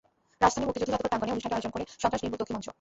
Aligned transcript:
রাজধানীর 0.43 0.67
মুক্তিযুদ্ধ 0.67 0.91
জাদুঘর 0.93 1.09
প্রাঙ্গণে 1.11 1.33
অনুষ্ঠানটি 1.33 1.55
আয়োজন 1.57 1.73
করে 1.73 1.83
সন্ত্রাস 2.01 2.21
নির্মূল 2.21 2.37
ত্বকী 2.39 2.53
মঞ্চ। 2.55 2.67